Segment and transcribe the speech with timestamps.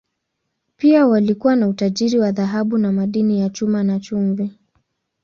[0.77, 4.51] Pia walikuwa na utajiri wa dhahabu na madini ya chuma, na chumvi.